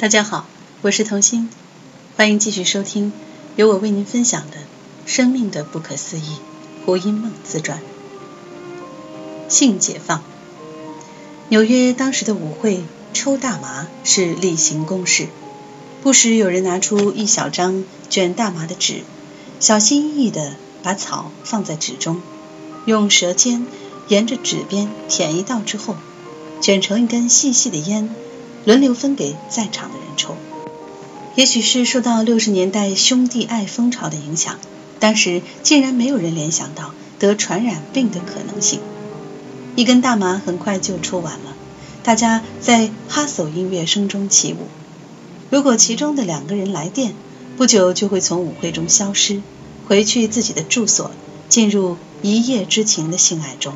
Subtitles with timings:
[0.00, 0.46] 大家好，
[0.80, 1.50] 我是童心，
[2.16, 3.12] 欢迎继续收听
[3.56, 4.56] 由我为您分享的
[5.04, 6.22] 《生命的不可思议》
[6.86, 7.82] 胡因梦自传。
[9.50, 10.22] 性解放。
[11.50, 12.82] 纽约当时的舞会
[13.12, 15.28] 抽大麻是例行公事，
[16.02, 19.02] 不时有人拿出一小张卷大麻的纸，
[19.58, 22.22] 小心翼翼地把草放在纸中，
[22.86, 23.66] 用舌尖
[24.08, 25.94] 沿着纸边舔一道之后，
[26.62, 28.08] 卷成一根细细的烟。
[28.64, 30.36] 轮流分给在场的人抽。
[31.36, 34.58] 也许是受到六十年代兄弟爱风潮的影响，
[34.98, 38.80] 当时竟然没有人联想到得传染病的可能性。
[39.76, 41.54] 一根大麻很快就抽完了，
[42.02, 44.66] 大家在哈索音乐声中起舞。
[45.48, 47.14] 如果其中的两个人来电，
[47.56, 49.40] 不久就会从舞会中消失，
[49.86, 51.12] 回去自己的住所，
[51.48, 53.72] 进入一夜之情的性爱中。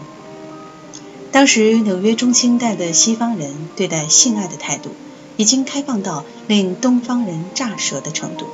[1.34, 4.90] 当时纽约中青代的西方人对待性爱的态度，
[5.36, 8.46] 已经开放到令东方人乍舌的程度，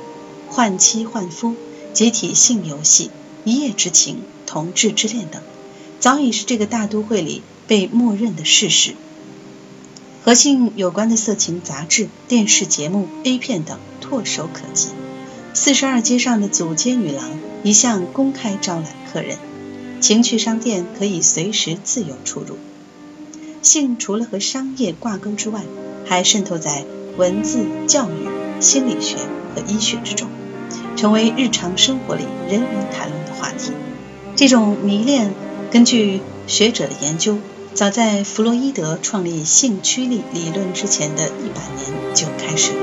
[0.49, 1.53] 换妻换夫、
[1.93, 3.11] 集体性游戏、
[3.43, 5.43] 一夜之情、同志之恋等，
[5.99, 8.95] 早已是这个大都会里被默认的事实。
[10.23, 14.87] 和性有关的色情杂志、电视节目、A 片等唾手可及，
[15.53, 17.29] 四十二街上的祖街女郎
[17.61, 19.37] 一向公开招揽客人，
[19.99, 22.57] 情趣商店可以随时自由出入。
[23.61, 25.61] 性除了和商业挂钩之外，
[26.05, 26.83] 还渗透在
[27.17, 29.17] 文字、教育、心理学
[29.55, 30.27] 和医学之中，
[30.95, 33.71] 成为日常生活里人人谈论的话题。
[34.35, 35.33] 这种迷恋，
[35.71, 37.37] 根据学者的研究，
[37.73, 42.79] 早在弗洛伊德创立性驱力理论之前的一百年就开始了。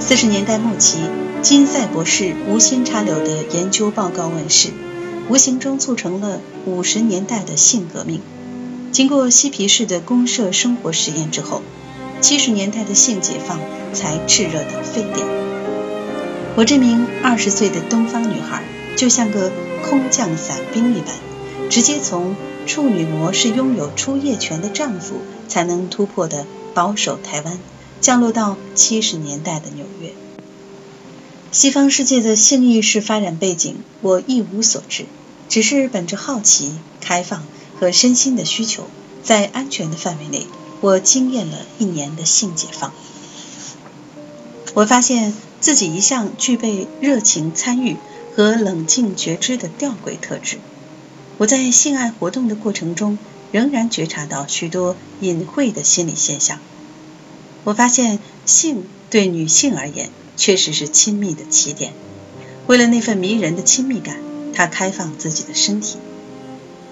[0.00, 0.98] 四十年代末期，
[1.42, 4.70] 金赛博士无心插柳的研究报告问世，
[5.28, 8.20] 无形中促成了五十年代的性革命。
[8.92, 11.62] 经过嬉皮士的公社生活实验之后，
[12.20, 13.58] 七十年代的性解放
[13.94, 15.26] 才炽热的沸点。
[16.56, 18.62] 我这名二十岁的东方女孩，
[18.94, 19.50] 就像个
[19.88, 21.14] 空降伞兵一般，
[21.70, 22.36] 直接从
[22.66, 27.58] 处女膜是拥有初夜权的丈夫才能突破的保守台湾，
[28.02, 30.10] 降落到七十年代的纽约。
[31.50, 35.06] 西方世界的性意识发展背景，我一无所知，
[35.48, 37.42] 只是本着好奇、开放。
[37.82, 38.86] 和身心的需求，
[39.24, 40.46] 在安全的范围内，
[40.80, 42.92] 我经验了一年的性解放。
[44.74, 47.96] 我发现自己一向具备热情参与
[48.36, 50.60] 和冷静觉知的吊诡特质。
[51.38, 53.18] 我在性爱活动的过程中，
[53.50, 56.60] 仍然觉察到许多隐晦的心理现象。
[57.64, 61.92] 我发现性对女性而言，确实是亲密的起点。
[62.68, 64.18] 为了那份迷人的亲密感，
[64.54, 65.96] 她开放自己的身体。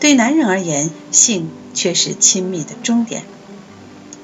[0.00, 3.22] 对男人而言，性却是亲密的终点。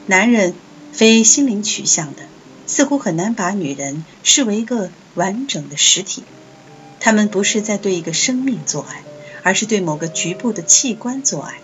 [0.07, 0.55] 男人
[0.93, 2.23] 非心灵取向的，
[2.67, 6.23] 似乎很难把女人视为一个完整的实体。
[6.99, 9.03] 他们不是在对一个生命做爱，
[9.43, 11.59] 而是对某个局部的器官做爱。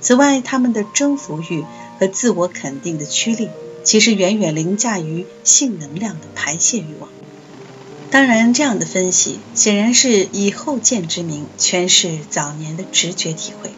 [0.00, 1.64] 此外，他们的征服欲
[2.00, 3.50] 和自我肯定的驱力，
[3.84, 7.10] 其实远远凌驾于性能量的排泄欲望。
[8.10, 13.70] 当然，这样的分析显然是以后见之明诠释早年的直觉体会。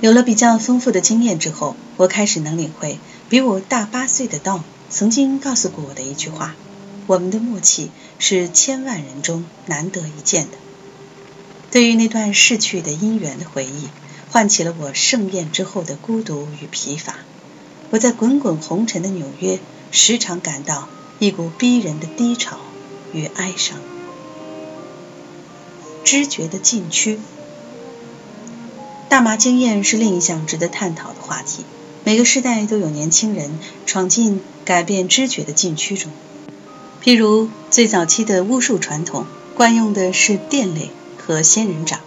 [0.00, 6.54] 有了比较丰富的经验之后，我开始能领会比我大八岁的 Dom 曾经告诉过我的一句话：
[7.08, 7.90] 我们的默契
[8.20, 10.58] 是千万人中难得一见的。
[11.72, 13.88] 对于那段逝去的姻缘的回忆，
[14.30, 17.16] 唤起了我盛宴之后的孤独与疲乏。
[17.90, 19.58] 我在滚滚红尘的纽约，
[19.90, 20.88] 时常感到
[21.18, 22.58] 一股逼人的低潮。
[23.16, 23.78] 与哀伤，
[26.04, 27.18] 知觉的禁区。
[29.08, 31.64] 大麻经验是另一项值得探讨的话题。
[32.04, 36.12] 每个时代都有年轻人闯进改变知觉的禁区中。
[37.02, 42.00] 譬如最早期的巫术传统，惯用的是电类和仙人掌。《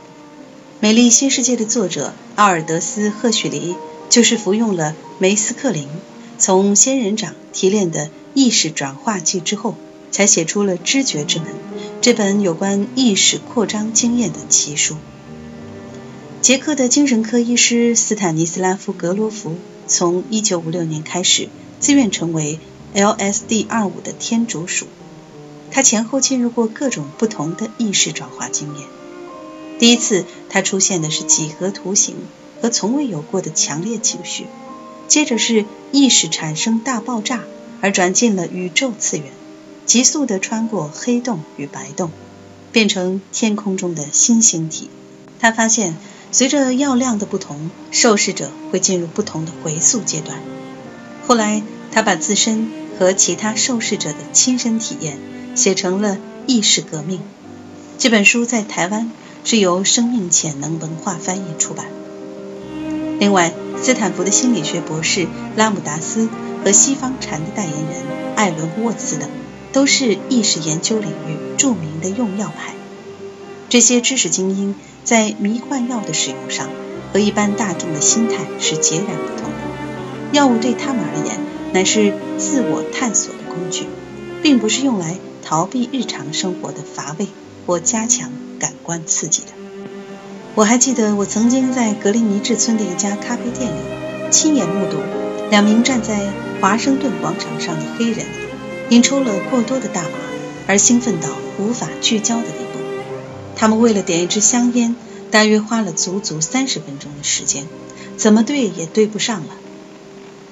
[0.80, 3.76] 美丽新世界》的作者奥尔德斯·赫胥黎
[4.10, 5.90] 就是服用了梅斯克林，
[6.38, 9.76] 从仙人掌提炼的意识转化剂之后。
[10.12, 11.48] 才写出了《知觉之门》
[12.02, 14.98] 这本有关意识扩张经验的奇书。
[16.42, 19.56] 捷克的精神科医师斯坦尼斯拉夫·格罗夫
[19.88, 22.60] 从1956年开始自愿成为
[22.96, 24.88] LSD-25 的天竺鼠。
[25.72, 28.88] 他前后进入过各种不同的意识转化经验。
[29.78, 32.16] 第一次，他出现的是几何图形
[32.62, 34.46] 和从未有过的强烈情绪；
[35.08, 37.44] 接着是意识产生大爆炸，
[37.82, 39.28] 而转进了宇宙次元。
[39.90, 42.12] 急速地穿过黑洞与白洞，
[42.72, 44.88] 变成天空中的新星体。
[45.40, 45.96] 他发现，
[46.32, 50.38] 随着药量的不同，受试者会进入不同的回溯阶段。
[51.26, 52.70] 后来，他把自身
[53.00, 55.18] 和其他受试者的亲身体验，
[55.56, 57.18] 写成了《意识革命》
[57.98, 59.12] 这本书，在台湾
[59.44, 61.88] 是由生命潜能文化翻译出版。
[63.18, 63.52] 另外，
[63.82, 66.30] 斯坦福的心理学博士拉姆达斯
[66.64, 68.04] 和西方禅的代言人
[68.36, 69.28] 艾伦沃茨等，
[69.72, 72.74] 都是意识研究领域著名的用药派。
[73.70, 76.70] 这些知识精英在迷幻药的使用上，
[77.14, 79.58] 和一般大众的心态是截然不同的。
[80.32, 81.40] 药物对他们而言，
[81.74, 83.86] 乃是自我探索的工具，
[84.42, 87.28] 并不是用来逃避日常生活的乏味
[87.66, 89.50] 或加强感官刺激的。
[90.56, 94.98] 我还记得，我曾经在格林尼治村的一家咖啡店里，亲眼目睹
[95.52, 96.28] 两名站在
[96.60, 98.26] 华盛顿广场上的黑人，
[98.90, 100.10] 因抽了过多的大麻
[100.68, 102.80] 而兴奋到无法聚焦的地步。
[103.56, 104.96] 他们为了点一支香烟，
[105.30, 107.68] 大约花了足足三十分钟的时间，
[108.18, 109.56] 怎么对也对不上了。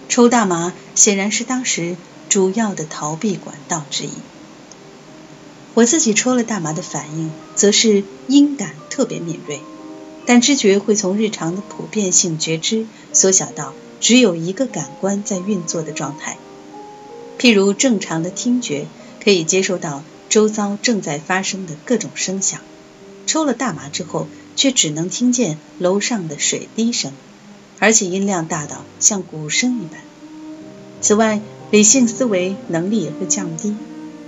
[0.10, 1.96] 抽大麻显然是当时
[2.30, 4.10] 主要的逃避管道之一。
[5.74, 9.62] 我自己抽了大麻的反应，则是音感特别敏锐，
[10.26, 16.38] 但知觉会从日常的普遍性觉知缩小到只有一个感官在运作的状态。
[17.40, 18.88] 譬如正常的听觉
[19.24, 22.62] 可以接收到周遭正在发生的各种声响，
[23.26, 27.12] 抽了大麻之后，却只能听见楼上的水滴声。
[27.80, 30.00] 而且音量大到像鼓声一般。
[31.00, 31.40] 此外，
[31.70, 33.76] 理性思维能力也会降低，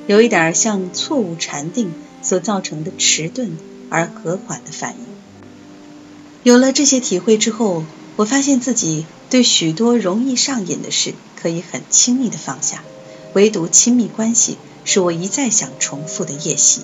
[0.06, 1.91] 有一点像错误禅定
[2.21, 3.57] 所造成的迟钝
[3.89, 5.00] 而和缓的反应。
[6.44, 7.83] 有了这些体会之后，
[8.17, 12.83] 我发现自己对许多容易上瘾的事可以很轻易的放下，
[13.33, 16.81] 唯独亲密关系是我一再想重复的夜袭。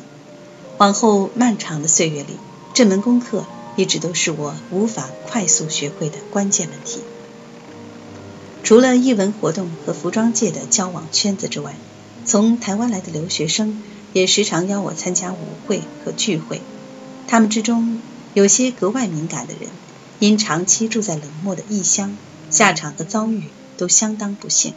[0.78, 2.38] 往后漫长的岁月里，
[2.74, 3.46] 这门功课。
[3.78, 7.02] 一直都是我无法快速学会的关键问题。
[8.64, 11.76] 除了艺文活动和服装界的交往圈子之外，
[12.26, 13.84] 从台湾来的留学生
[14.14, 15.38] 也时常邀我参加舞
[15.68, 16.62] 会和聚会。
[17.28, 18.02] 他们之中
[18.34, 19.70] 有些格外敏感的人，
[20.20, 22.16] 因长期住在冷漠的异乡，
[22.50, 24.74] 下场和遭遇都相当不幸。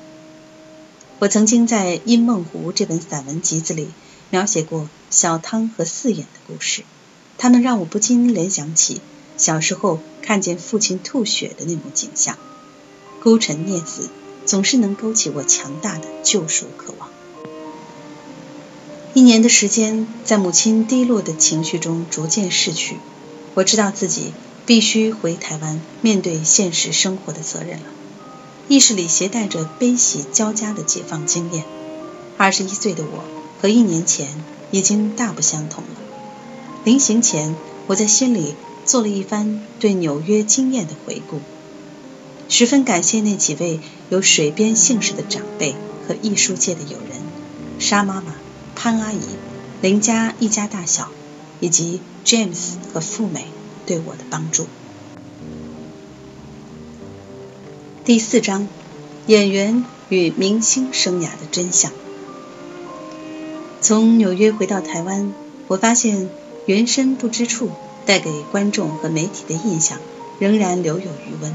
[1.21, 3.89] 我曾经在《因梦湖》这本散文集子里
[4.31, 6.85] 描写过小汤和四眼的故事。
[7.39, 9.01] 他们让我不禁联想起
[9.37, 12.39] 小时候看见父亲吐血的那幕景象，
[13.21, 14.09] 孤臣孽子
[14.47, 17.09] 总是能勾起我强大的救赎渴望。
[19.15, 22.97] 一年的时间，在母亲低落的情绪中逐渐逝去，
[23.55, 24.33] 我知道自己
[24.67, 27.87] 必须回台湾面对现实生活的责任了。
[28.69, 31.65] 意识里携带着悲喜交加的解放经验。
[32.37, 33.25] 二十一岁的我
[33.61, 34.29] 和一年前
[34.71, 35.91] 已经大不相同了。
[36.85, 37.57] 临行前，
[37.87, 38.55] 我在心里
[38.85, 41.41] 做了一番对纽约经验的回顾，
[42.51, 43.81] 十分感谢那几位
[44.11, 45.75] 有水边姓氏的长辈
[46.07, 47.21] 和艺术界的友人，
[47.79, 48.35] 沙妈妈、
[48.77, 49.21] 潘阿姨、
[49.81, 51.09] 林家一家大小，
[51.61, 53.47] 以及 James 和富美
[53.87, 54.67] 对我的帮助。
[58.09, 58.67] 第四章：
[59.27, 61.93] 演员与明星生涯的真相。
[63.83, 65.35] 从纽约回到台湾，
[65.67, 66.31] 我发现。
[66.65, 67.71] 原身不知处，
[68.07, 69.99] 带给观众和媒体的印象
[70.39, 71.53] 仍然留有余温。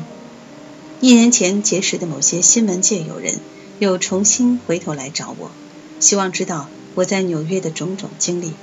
[1.02, 3.40] 一年前结识的某些新闻界友人，
[3.80, 5.50] 又重新回头来找我，
[6.00, 8.54] 希望知道我在纽约的种种经历。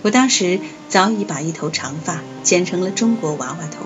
[0.00, 0.58] 我当时
[0.88, 3.84] 早已把一头长发剪成了中国娃娃头，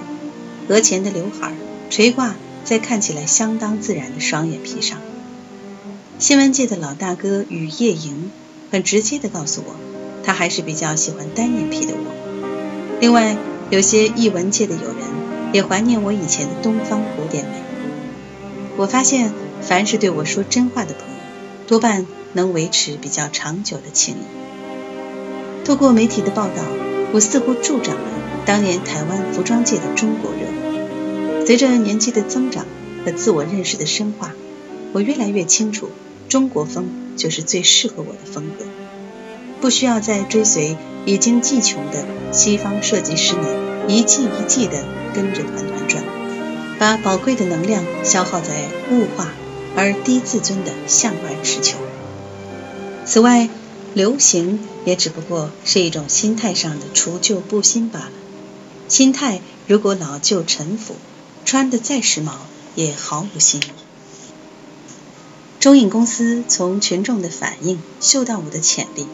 [0.69, 1.53] 额前的刘海
[1.91, 4.99] 垂挂在看起来相当自然的双眼皮上。
[6.19, 8.31] 新闻界的老大哥雨夜莹
[8.71, 9.75] 很直接地告诉我。
[10.25, 12.99] 他还是比较喜欢单眼皮的我。
[13.01, 13.39] 另外，
[13.71, 17.53] 有些艺文界的友人也怀念我以前的东方古典美。
[18.77, 21.15] 我发现，凡是对我说真话的朋友，
[21.67, 25.65] 多半能维持比较长久的情谊。
[25.65, 26.63] 透过媒体的报道，
[27.13, 28.03] 我似乎助长了
[28.45, 30.68] 当年台湾服装界的中国热。
[31.49, 32.67] 随着年纪的增长
[33.07, 34.35] 和自我认识的深化，
[34.93, 35.89] 我越来越清楚，
[36.29, 38.67] 中国风就是最适合我的风格。
[39.59, 40.77] 不需要再追随
[41.07, 43.47] 已经技穷的西方设计师们
[43.89, 46.05] 一季一季的跟着团团转，
[46.79, 49.33] 把宝贵的能量消耗在物化
[49.75, 51.79] 而低自尊的向外持求。
[53.07, 53.49] 此外，
[53.95, 58.13] 流行也只不过是一种心态上的除旧布新罢了。
[58.87, 60.95] 心态如果老旧陈腐，
[61.49, 62.33] 穿的再时髦
[62.77, 63.65] 也毫无新意。
[65.61, 69.07] 中影公司从群众的反应嗅到我的潜力。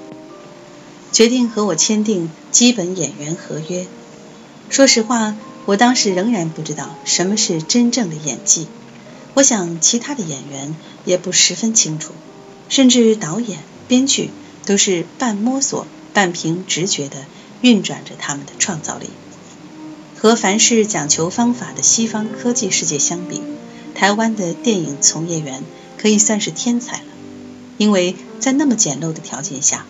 [1.13, 3.87] 决定和我签订基本演员合约。
[4.69, 8.67] 说实话，我当时仍然不知道什么是真正的演技。
[9.35, 10.75] 我想其他的演员
[11.05, 12.15] 也不十分清楚。
[12.69, 14.31] 甚至导演、编剧
[14.67, 17.19] 都是半摸索、半凭直觉地
[17.63, 19.09] 运转着他们的创造力。
[20.25, 23.43] 和凡事讲求方法的西方科技世界相比，
[23.95, 25.63] 台湾的电影从业员
[25.99, 27.05] 可以算是天才了，
[27.77, 29.85] 因为在那么简陋的条件下，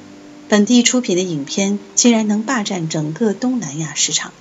[0.48, 4.32] 本地出品的影片竟然能霸占整个东南亚市场。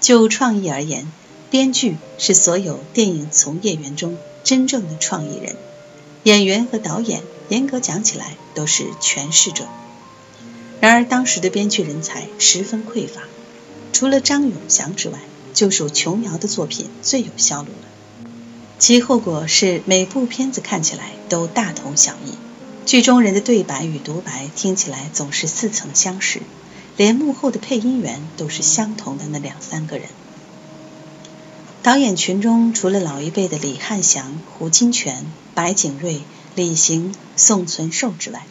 [0.00, 1.06] 就创意而言，
[1.50, 5.54] 编剧是所有电影从业员中真正的创意人，
[6.24, 9.68] 演员和导演严格讲起来都是诠释者。
[10.80, 13.22] 然而当时的编剧人才十分匮乏，
[13.96, 15.18] 除了张永祥之外，
[15.54, 18.28] 就属琼瑶的作品最有销路了。
[18.78, 22.34] 其后果是每部片子看起来都大同小异。
[22.84, 26.42] 剧中人的对白与独白听起来总是似曾相识，
[26.98, 30.06] 连幕后的配音员都是相同的那两三个人。
[31.82, 35.14] 导演群中除了老一辈的李汉祥、胡金铨、
[35.54, 36.20] 白景瑞、
[36.54, 38.42] 李行、宋存寿之外，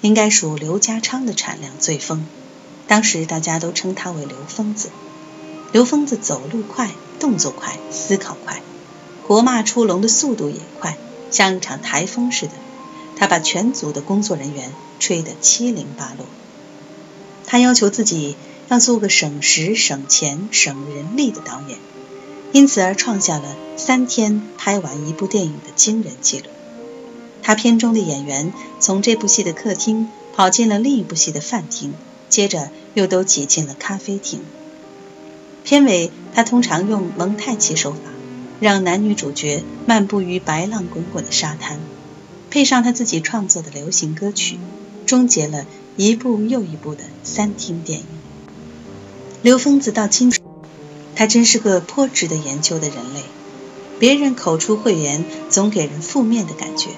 [0.00, 2.24] 应该属刘家昌的产量最丰。
[2.86, 4.90] 当时大家都称他为刘疯子。
[5.72, 8.62] 刘疯子走路快，动作快，思考快，
[9.26, 10.96] 活骂出笼的速度也快，
[11.30, 12.52] 像一场台风似的。
[13.16, 16.26] 他把全组的工作人员吹得七零八落。
[17.46, 18.36] 他要求自己
[18.68, 21.78] 要做个省时、省钱、省人力的导演，
[22.52, 26.46] 因此而创下了三天拍完一部电影的惊人记录。
[27.42, 31.94] 他片中的演员从这部戏的客厅跑进了另一部戏的饭厅，
[32.28, 34.40] 接着又都挤进了咖啡厅。
[35.64, 37.98] 片尾，他通常用蒙太奇手法，
[38.60, 41.80] 让男女主角漫步于白浪滚滚的沙滩。
[42.50, 44.58] 配上他自己创作的流行歌曲，
[45.06, 45.66] 终结了
[45.96, 48.06] 一部又一部的三厅电影。
[49.42, 50.32] 刘疯子到今，
[51.16, 53.22] 他真是个颇值得研究的人类。
[53.98, 56.88] 别人口出秽言，总给人负面的感觉；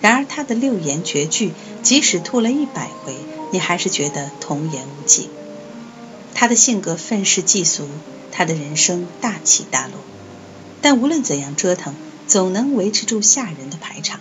[0.00, 1.52] 然而他的六言绝句，
[1.82, 3.14] 即使吐了一百回，
[3.56, 5.30] 你还是觉得童言无忌。
[6.34, 7.88] 他的性格愤世嫉俗，
[8.30, 9.94] 他的人生大起大落，
[10.82, 11.94] 但无论怎样折腾，
[12.28, 14.20] 总能维持住吓人的排场。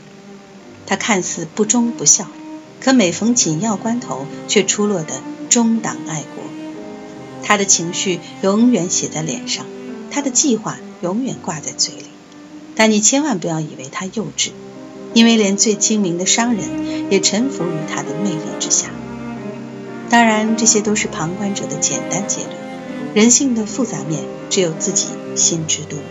[0.85, 2.29] 他看似不忠不孝，
[2.79, 6.41] 可每逢紧要关头，却出落得忠党爱国。
[7.43, 9.65] 他的情绪永远写在脸上，
[10.11, 12.05] 他的计划永远挂在嘴里。
[12.73, 14.51] 但你千万不要以为他幼稚，
[15.13, 18.91] 因为连最精明的商人也臣服于他的魅力之下。
[20.09, 22.53] 当然，这些都是旁观者的简单结论，
[23.13, 26.05] 人性的复杂面只有自己心知肚明。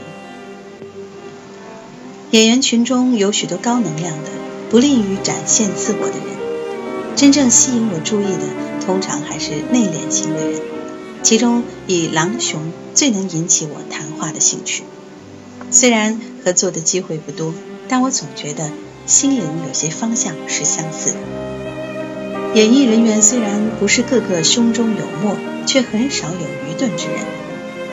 [2.30, 4.30] 演员群中有许多高能量的。
[4.70, 10.60] 不利于展现自我的人，真正吸引我注意的，通常还是内敛型的人。
[11.22, 14.82] 其中以狼雄最能引起我谈话的兴趣。
[15.70, 17.54] 虽然合作的机会不多，
[17.88, 18.68] 但我总觉得
[19.06, 21.18] 心灵有些方向是相似的。
[22.54, 27.18] 演艺人员虽然不是个个胸中有墨，却很少有愚钝之人。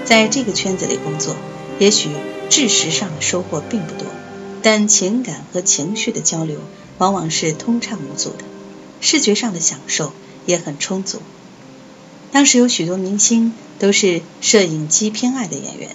[0.05, 1.35] 在这个圈子里工作，
[1.79, 2.09] 也许
[2.47, 4.05] 知识上的收获并不多。
[4.61, 6.59] 但情感和情绪的交流
[6.99, 8.43] 往往是通畅无阻的，
[8.99, 10.13] 视觉上的享受
[10.45, 11.23] 也很充足。
[12.31, 15.89] 当时有许多明星都是摄影机偏爱的演员，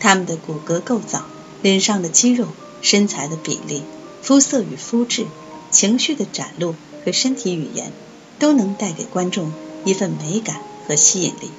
[0.00, 1.26] 他们的骨骼构造、
[1.60, 2.46] 脸上的肌肉、
[2.80, 3.82] 身材的比例、
[4.22, 5.26] 肤色与肤质、
[5.70, 6.74] 情绪的展露
[7.04, 7.92] 和身体语言，
[8.38, 9.52] 都能带给观众
[9.84, 11.50] 一份美感和吸引力。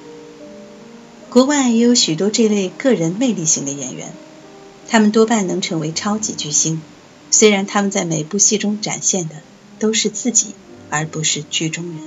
[1.28, 4.12] 国外也有许多这类个人魅力型的演员。
[4.88, 6.82] 他们多半能成为超级巨星，
[7.30, 9.36] 虽然他们在每部戏中展现的
[9.78, 10.48] 都是自己，
[10.90, 11.98] 而不是剧中人。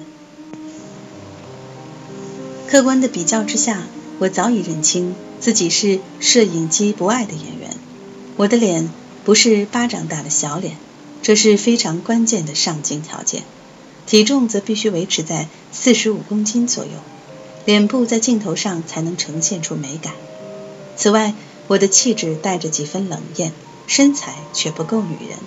[2.67, 3.83] 客观的比较之下，
[4.19, 7.69] 我早已认清自己是摄影机不爱的演员。
[8.35, 8.89] 我的脸
[9.23, 10.75] 不是巴掌大的小脸，
[11.23, 13.41] 这是非常关键的上镜条件。
[14.05, 16.91] 体重则必须维持在四十五公斤左右，
[17.65, 20.13] 脸部在镜头上才能呈现出美感。
[20.97, 21.33] 此外，
[21.67, 23.53] 我的气质带着几分冷艳，
[23.87, 25.39] 身材却不够女人。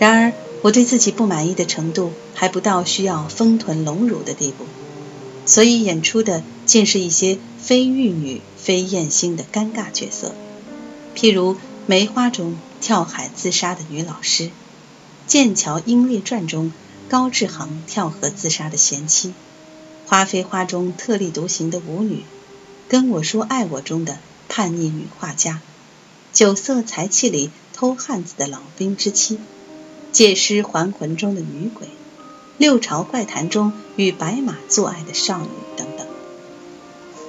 [0.00, 4.66] 然而，我对自己不满意的程度还不到需要丰臀隆乳的地步，
[5.46, 10.34] 所以演出的竟是一些非玉女、非艳星的尴尬角色，
[11.14, 11.54] 譬如
[11.86, 14.44] 《梅花》中跳海自杀的女老师，
[15.28, 16.72] 《剑桥英烈传》中
[17.08, 19.28] 高志航跳河自杀的贤妻，
[20.08, 22.16] 《花非花》中特立独行的舞女，
[22.88, 24.18] 《跟我说爱我》中的。
[24.50, 25.60] 叛逆女画家，
[26.32, 29.38] 酒色财气里偷汉子的老兵之妻，
[30.10, 31.86] 借尸还魂中的女鬼，
[32.56, 36.06] 六朝怪谈中与白马做爱的少女等等。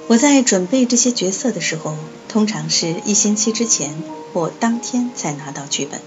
[0.08, 1.94] 我在准备这些角色的时候，
[2.26, 4.02] 通常是一星期之前
[4.32, 6.00] 或当天才拿到剧本，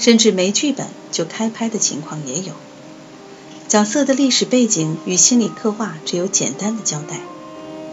[0.00, 2.54] 甚至没剧本就开拍的情况也有。
[3.68, 7.20] 角色的历史背景与心理刻画只有简单的交代，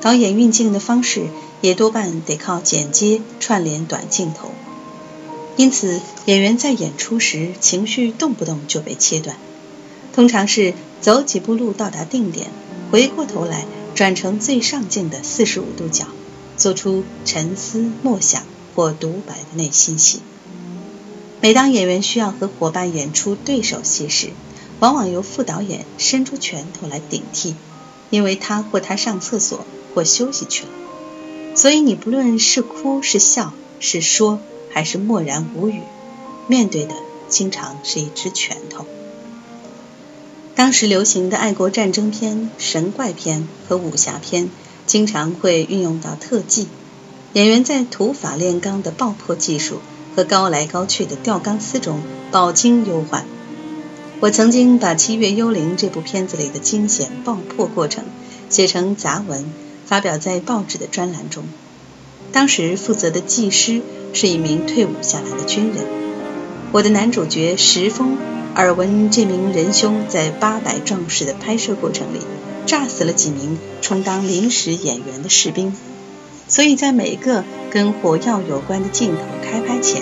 [0.01, 1.27] 导演运镜的方式
[1.61, 4.49] 也多半得靠剪接串联短镜头，
[5.55, 9.37] 因此演员在演出时情绪动不动就被切断，
[10.13, 12.47] 通常是走几步路到达定点，
[12.89, 16.07] 回过头来转成最上镜的四十五度角，
[16.55, 20.21] 做出沉思默想或独白的内心戏。
[21.39, 24.31] 每当演员需要和伙伴演出对手戏时，
[24.79, 27.55] 往往由副导演伸出拳头来顶替，
[28.09, 30.69] 因为他或他上厕所或休息去了。
[31.55, 34.39] 所以你不论是哭是笑是说
[34.71, 35.81] 还是默然无语，
[36.47, 36.95] 面对的
[37.29, 38.85] 经常是一只拳头。
[40.55, 44.49] 当时流行的爱国战争片、神怪片和武侠片，
[44.87, 46.67] 经常会运用到特技，
[47.33, 49.81] 演员在土法炼钢的爆破技术
[50.17, 53.23] 和高来高去的吊钢丝中饱经忧患。
[54.19, 58.03] 我曾经把《七月幽灵》这部片子里的惊险爆破过程
[58.49, 59.45] 写成杂文，
[59.85, 61.43] 发表在报纸的专栏中。
[62.31, 65.85] 当时负责的技师是一名退伍下来的军人。
[66.71, 68.17] 我的男主角石峰
[68.55, 72.21] 耳闻这名仁兄在八百壮士的拍摄过程里
[72.65, 75.75] 炸死了几名充当临时演员的士兵，
[76.47, 77.43] 所以在每个
[77.77, 80.01] 跟火药有关的镜头开拍前，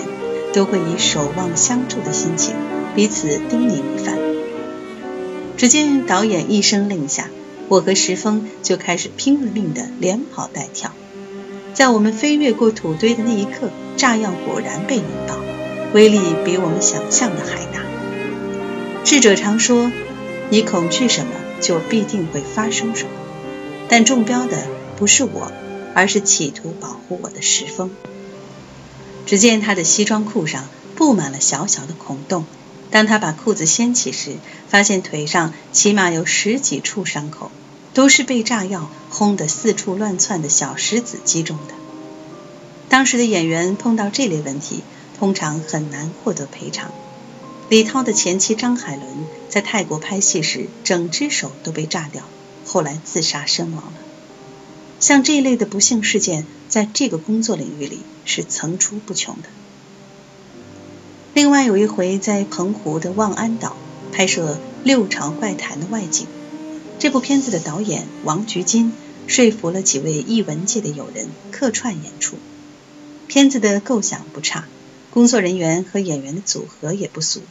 [0.54, 2.54] 都会以守望相助的心情。
[2.94, 4.16] 彼此叮咛一番，
[5.58, 7.28] 只见导演一声令下，
[7.68, 10.92] 我和石峰就开始拼了命的连跑带跳。
[11.74, 13.68] 在我们飞越过土堆的那一刻，
[13.98, 15.36] 炸药果然被引爆，
[15.92, 17.82] 威力比我们想象的还大。
[19.04, 19.92] 智者常说，
[20.48, 23.10] 你恐惧什么，就必定会发生什么。
[23.90, 24.62] 但中标的
[24.96, 25.52] 不是我，
[25.96, 27.90] 而是企图保护我的石峰。
[29.24, 32.44] 只见他的西装裤上布满了小小的孔洞。
[32.90, 34.36] 当他把裤子掀起时，
[34.68, 37.50] 发现腿上起码有十几处伤口，
[37.94, 41.74] 都是被炸药轰得四处乱窜的小石子击中的。
[42.90, 44.82] 当时的演员碰到这类问题，
[45.18, 46.92] 通常很难获得赔偿。
[47.70, 49.06] 李涛的前妻张海伦
[49.48, 52.22] 在泰国拍戏时，整只手都被炸掉，
[52.66, 53.92] 后来自杀身亡了。
[54.98, 59.48] 像这一类的不幸事件，在这个工作领域里是层出不穷的。
[61.34, 63.76] 另外有一回，在澎湖的望安岛
[64.10, 64.54] 拍摄
[64.84, 66.26] 《六朝怪谈》的外景，
[66.98, 68.94] 这部片子的导演王菊金
[69.26, 72.36] 说服了几位艺文界的友人客串演出。
[73.26, 74.66] 片子的构想不差，
[75.10, 77.42] 工作人员和演员的组合也不俗，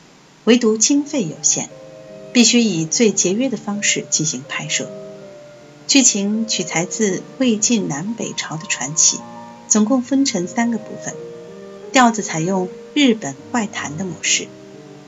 [0.45, 1.69] 唯独经费有限，
[2.34, 4.89] 必须以最节约的方式进行拍摄。
[5.88, 9.19] 剧情取材自魏晋南北朝的传奇，
[9.67, 11.13] 总共分成三个部分，
[11.91, 12.69] 调子采用。
[12.95, 14.48] 日本怪谈的模式，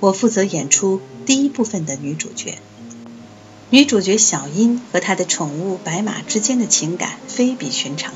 [0.02, 2.58] 我负责演出第一部分的女主角。
[3.70, 8.13] 女主角小樱和她的宠物白马之间的情感非比寻常，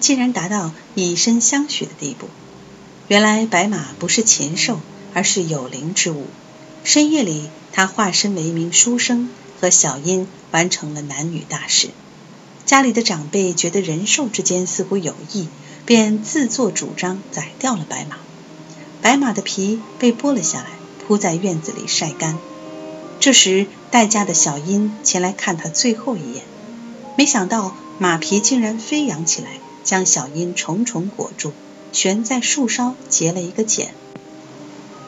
[0.00, 2.26] 竟然达到以身相许的地步。
[3.06, 4.80] 原来白马不是禽兽，
[5.14, 6.26] 而是有灵之物。
[6.82, 9.30] 深夜里，它化身为一名书生，
[9.62, 11.90] 和小樱完成了男女大事。
[12.66, 15.46] 家里的长辈觉得人兽之间似乎有异，
[15.86, 18.16] 便自作主张宰掉了白马。
[19.00, 20.66] 白马的皮被剥了下来，
[21.06, 22.36] 铺在院子里晒干。
[23.20, 26.42] 这时，待嫁的小英前来看他最后一眼，
[27.16, 31.52] 没想到马皮竟然飞扬起来，将小英重重裹住，
[31.92, 33.94] 悬在树梢结了一个茧。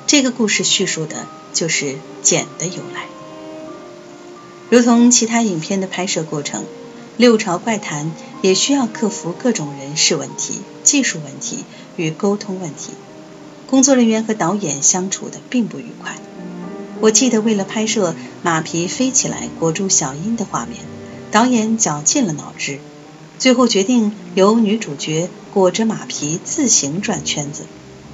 [0.06, 3.06] 这个故事叙述的就是茧的由来。
[4.74, 6.62] 如同其他影片的拍摄过程，
[7.16, 8.06] 《六朝怪谈》
[8.42, 12.90] 也需要克服各种人事问题、技术问题与沟通问题。
[13.68, 16.16] 工作人员和导演相处的并不愉快。
[17.00, 20.80] 我记得为了拍摄马皮飞起来裹住小樱的画面，
[21.30, 22.80] 导演绞尽了脑汁，
[23.38, 27.62] 最后决定由女主角裹着马皮自行转圈子，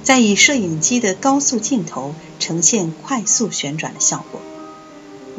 [0.03, 4.39] 再以摄影机的高速镜头呈现快速旋转的效果。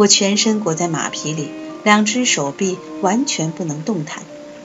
[0.03, 1.49] 我全身裹在马皮里，
[1.85, 4.25] 两只手臂完全不能动弹，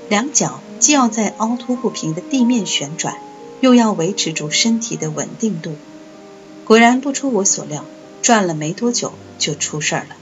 [0.09, 3.19] 两脚既要在凹凸不平的地面旋转。
[3.61, 5.75] 又要维持住身体的稳定度，
[6.65, 7.85] 果然不出我所料，
[8.23, 10.15] 转了没多久就出事儿了。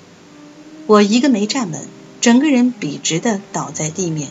[0.85, 1.81] 我一个没站稳，
[2.19, 4.27] 整个人笔直的倒在地面，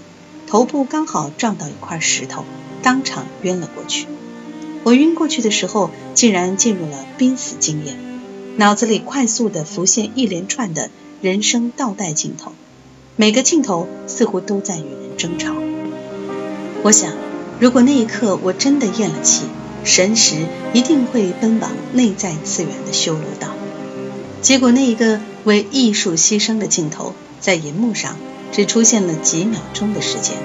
[0.47, 2.45] 头部刚好撞到一块石头，
[2.83, 4.07] 当场晕了过去。
[4.83, 7.97] 我晕过去的时候，竟然进入了濒死经验，
[8.57, 10.91] 脑子里快速的浮现一连串的
[11.21, 12.53] 人生倒带镜头，
[13.17, 15.55] 每个镜头似乎都在与人争吵。
[16.83, 17.13] 我想。
[17.61, 19.45] 如果那一刻我真的咽了气，
[19.85, 20.35] 神识
[20.73, 23.55] 一定会奔往内在次元的修罗道。
[24.43, 28.17] 结果，那一个为艺术牺牲的镜头，在银幕上
[28.51, 30.37] 只出现了几秒钟的时间。《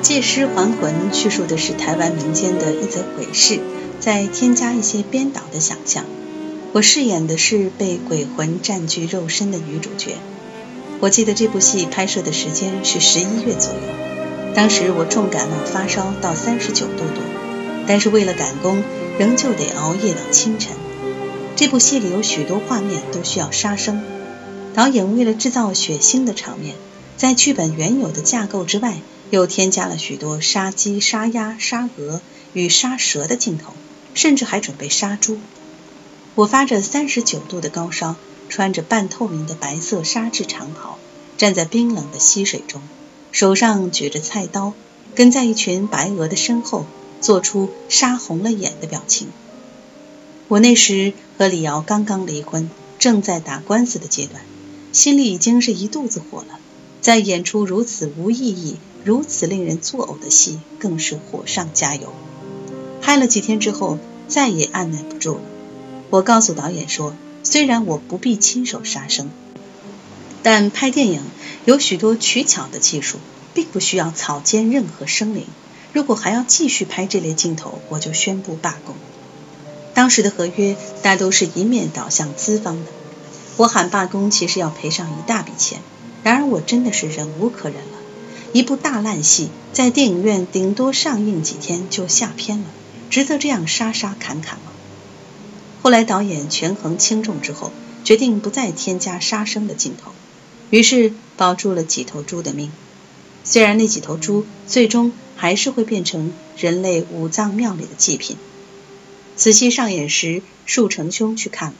[0.00, 3.60] 借尸还魂》叙述的是台湾民间的一则鬼事，
[4.00, 6.04] 再添加一些编导的想象。
[6.72, 10.16] 我饰演的是被鬼魂占据肉身的女主角。
[11.00, 13.80] 我记得这部戏拍摄的时间是十一月左右，
[14.54, 17.22] 当时我重感冒发烧到三十九度多，
[17.86, 18.82] 但是为了赶工，
[19.18, 20.72] 仍旧得熬夜到清晨。
[21.54, 24.02] 这部戏里有许多画面都需要杀生，
[24.74, 26.74] 导演为了制造血腥的场面，
[27.16, 28.96] 在剧本原有的架构之外。
[29.28, 32.20] 又添加了许多杀鸡、杀鸭、杀鹅
[32.52, 33.72] 与杀蛇的镜头，
[34.16, 35.38] 甚至还准备杀猪。
[36.34, 38.16] 我发着三十九度的高烧，
[38.48, 40.98] 穿着半透明的白色纱质长袍，
[41.36, 42.82] 站在冰冷的溪水中，
[43.30, 44.72] 手上举着菜刀，
[45.14, 46.86] 跟在一群白鹅的身后，
[47.20, 49.28] 做出杀红了眼的表情。
[50.48, 54.42] 我那时和李瑶刚刚离婚，正在打官司的阶段，
[54.92, 56.58] 心里已经是一肚子火了。
[57.00, 62.12] 在演出如此无意义、如此令人作呕的戏，更是火上加油。
[63.06, 65.40] 拍了几天之后，再也按耐不住了。
[66.10, 67.14] 我告诉导演说
[67.44, 69.30] ：“虽然我不必亲手杀生，
[70.42, 71.22] 但拍电影
[71.64, 73.18] 有许多取巧的技术，
[73.54, 75.46] 并不需要草菅任何生灵。
[75.92, 78.96] 如果还要继续拍这类镜头，我就宣布罢工。”
[79.94, 82.90] 当时的合约大都是一面倒向资方的。
[83.56, 85.78] 我喊罢工，其实要赔上一大笔钱。
[86.24, 87.98] 然而我真的是忍无可忍了，
[88.52, 92.64] 一部大烂戏在电影院顶多上映几天就下片了，
[93.10, 94.72] 值得这样杀杀砍砍吗？
[95.82, 97.72] 后来导演权衡轻重之后，
[98.04, 100.12] 决定不再添加杀生的镜头，
[100.70, 102.70] 于是保住了几头猪的命。
[103.44, 108.36] 虽然那几头猪最终还是会变成人类五脏庙里的祭品。
[109.36, 111.76] 此戏上演时，树成兄去看了，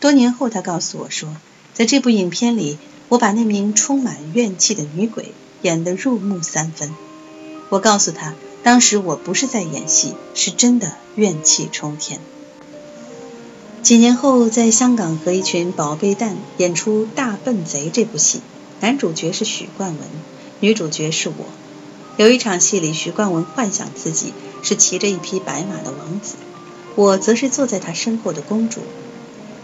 [0.00, 1.34] 多年后他告诉我说，
[1.74, 2.78] 在这部影片里。
[3.08, 6.94] 我把那名充满怨气的女鬼演得入木三分。
[7.68, 12.20] 我告诉他，当时我不是在演戏，是真的怨气冲天。
[13.82, 18.40] 几年后，在香港和一群宝贝蛋演出《大笨贼》这部戏，
[18.80, 19.98] 男主角是许冠文，
[20.60, 21.46] 女主角是我。
[22.16, 26.34] 有一场戏里，许冠文幻想自己是骑着一匹白马的王子，
[26.94, 28.80] 我则是坐在他身后的公主。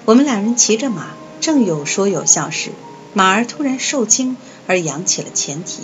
[0.06, 2.70] 我们两人骑着马，正有说有笑时。
[3.14, 5.82] 马儿突然受惊而扬起了前蹄，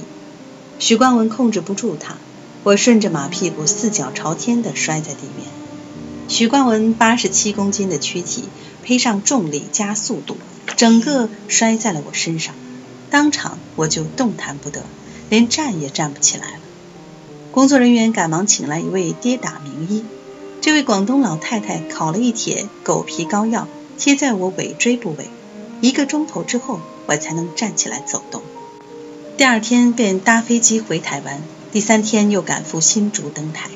[0.79, 2.16] 许冠文控制不住他，
[2.64, 5.46] 我顺着马屁股四脚朝天的摔在地面。
[6.29, 8.44] 许冠文八十七公斤的躯体
[8.83, 10.37] 配上重力加速度，
[10.74, 12.55] 整个摔在了我身上，
[13.11, 14.83] 当场我就动弹不得，
[15.31, 16.59] 连站也站不起来了。
[17.53, 20.05] 工作人员赶忙请来一位跌打名医，
[20.61, 25.29] 这位广东老太太烤了一帖狗皮膏药贴在我尾椎部位，
[25.81, 26.81] 一个钟头之后。
[27.07, 28.40] 我才能站起来走动。
[29.37, 31.42] 第二天便搭飞机回台湾，
[31.75, 33.69] 第三天又赶赴新竹登台。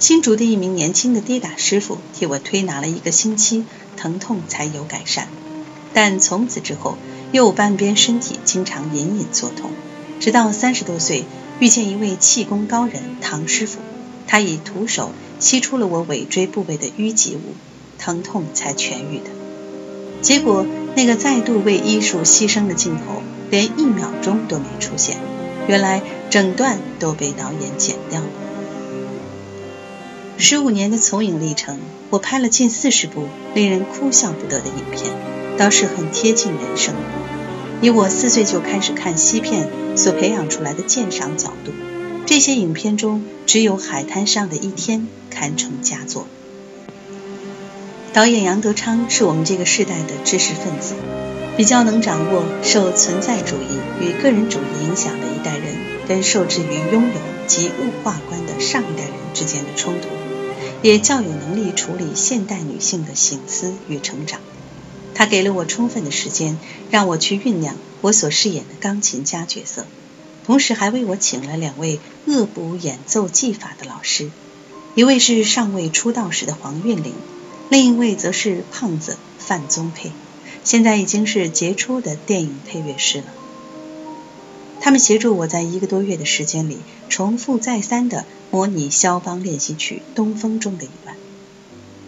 [0.00, 3.66] 新竹的一名年轻的跌打师傅替我推拿了一个星期，
[3.96, 5.28] 疼痛才有改善。
[5.94, 6.98] 但从此之后，
[7.30, 9.70] 右半边身体经常隐隐作痛。
[10.18, 11.24] 直到三十多岁，
[11.60, 13.78] 遇见一位气功高人唐师傅，
[14.26, 17.54] 他以徒手吸出了我尾椎部位的淤积物，
[17.96, 19.30] 疼痛才痊愈的。
[20.20, 20.66] 结果，
[20.96, 25.18] 那个再度为医术牺牲的镜头，连一秒钟都没出现。
[25.68, 28.26] 原来整段都被导演剪掉了。
[30.38, 35.12] 十五年的从影历程，我拍了近四十部令人哭笑不得的影片，
[35.58, 36.94] 倒是很贴近人生。
[37.82, 41.72] 以我四岁就开始看西片所培养出来的鉴赏角度，
[42.26, 45.00] 这些影片中只有《海滩上的一天》
[45.34, 46.26] 堪称佳作。
[48.12, 50.94] 导演杨德昌是我们这个世代的知识分子，
[51.56, 55.69] 比较能掌握受存在主义与个人主义影响的一代人
[56.10, 60.08] 跟受制于拥有及物化观的上一代人之间的冲突，
[60.82, 64.40] 也较有能力处理现代女性的醒思与成长。
[65.14, 66.58] 他给了我充分的时间，
[66.90, 69.86] 让我去酝酿我所饰演的钢琴家角色，
[70.44, 74.32] 同时还为我请了两位恶补演奏技法的老师，
[74.96, 77.12] 一位是尚未出道时的黄韵玲。
[77.68, 80.10] 另一位则是胖子范宗沛，
[80.64, 83.26] 现在已经是杰出的电影配乐师了。
[84.90, 91.14] 他们协助我在一个多月的时间里，重复再三的模拟肖邦练习曲《东风》中的一段。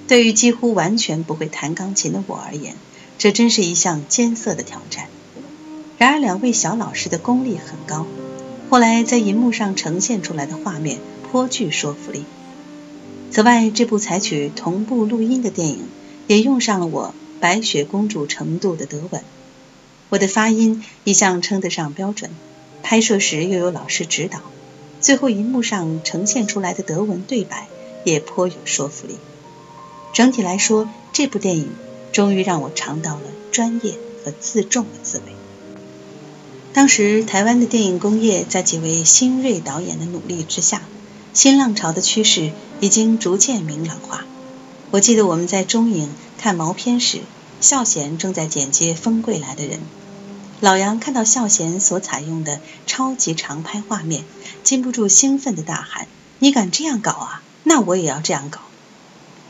[0.08, 2.74] 对于几乎完全不会弹钢琴的我而言，
[3.18, 5.06] 这真是一项艰涩的挑战。
[5.96, 8.04] 然而，两位小老师的功力很高，
[8.68, 10.98] 后来在银幕上呈现出来的画面
[11.30, 12.24] 颇具说服力。
[13.30, 15.84] 此外，这部采取同步录音的电影
[16.26, 19.22] 也用上了我白雪公主程度的德文。
[20.08, 22.32] 我的发音一向称得上标准，
[22.82, 24.40] 拍摄时又有老师指导，
[25.00, 27.68] 最后荧幕上呈现出来的德文对白
[28.04, 29.16] 也颇有说服力。
[30.12, 31.70] 整体来说，这部电影
[32.12, 35.24] 终于让我尝到了专业和自重的滋味。
[36.74, 40.82] 当时，台湾的电影工业在几位新锐导演的努力之下，
[41.32, 44.24] 新浪潮的趋势已经逐渐明朗化。
[44.90, 47.20] 我记得我们在中影看毛片时，
[47.60, 49.78] 孝贤正在剪接《风贵来的人》，
[50.62, 54.22] 老杨看到孝贤所采用的超级长拍画面，
[54.62, 56.06] 禁不住兴奋地大喊
[56.38, 57.42] ：“你敢这样搞啊？
[57.64, 58.60] 那我也要这样搞！”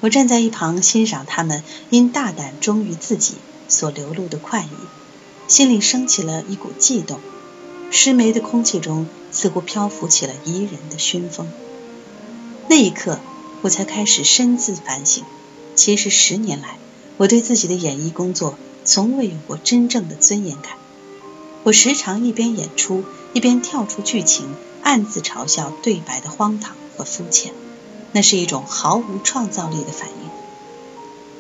[0.01, 3.35] 我站在一旁欣赏他们因大胆忠于自己
[3.69, 4.69] 所流露的快意，
[5.49, 7.21] 心里升起了一股悸动。
[7.91, 11.47] 湿霉的空气中似乎漂浮起了宜人的熏风。
[12.71, 13.21] 那一刻，
[13.61, 15.23] 我才开始深自反省。
[15.75, 16.79] 其实十年来，
[17.19, 20.73] 我对自己的演艺工作从未有过真正的尊严感。
[21.65, 24.49] 我时常一边演出，一边跳出剧情，
[24.83, 27.53] 暗自嘲笑对白的荒唐和肤浅。
[28.13, 30.31] 那是一种毫无创造力的反应。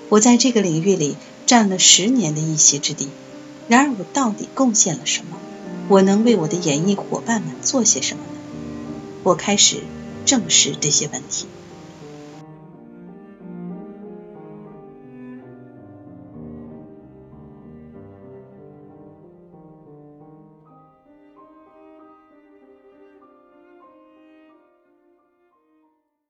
[0.08, 3.08] 我在这个领域里占了十年的一席之地，
[3.68, 5.36] 然而我到底贡献了什么？
[5.88, 8.40] 我能为我的演艺伙伴们做些什么呢？
[9.24, 9.82] 我开始
[10.24, 11.46] 正视这些问题。